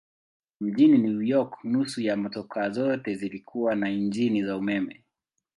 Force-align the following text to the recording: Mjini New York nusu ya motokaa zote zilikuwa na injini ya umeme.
Mjini 0.61 0.97
New 0.97 1.21
York 1.21 1.63
nusu 1.63 2.01
ya 2.01 2.17
motokaa 2.17 2.69
zote 2.69 3.15
zilikuwa 3.15 3.75
na 3.75 3.89
injini 3.89 4.39
ya 4.39 4.57
umeme. 4.57 5.03